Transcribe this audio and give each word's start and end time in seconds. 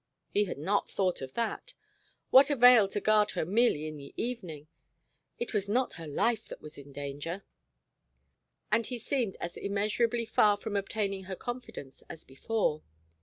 He 0.31 0.45
had 0.45 0.57
not 0.57 0.89
thought 0.89 1.21
of 1.21 1.35
that! 1.35 1.75
What 2.31 2.49
avail 2.49 2.87
to 2.87 2.99
guard 2.99 3.29
her 3.37 3.45
merely 3.45 3.85
in 3.85 3.97
the 3.97 4.15
evening? 4.17 4.67
It 5.37 5.53
was 5.53 5.69
not 5.69 5.93
her 5.93 6.07
life 6.07 6.47
that 6.47 6.59
was 6.59 6.75
in 6.75 6.91
danger.... 6.91 7.43
And 8.71 8.87
he 8.87 8.97
seemed 8.97 9.37
as 9.39 9.57
immeasurably 9.57 10.25
far 10.25 10.57
from 10.57 10.75
obtaining 10.75 11.25
her 11.25 11.35
confidence 11.35 12.01
as 12.09 12.23
before. 12.23 12.81